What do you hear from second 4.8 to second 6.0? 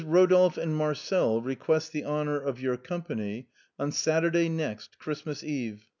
Christmas Eve.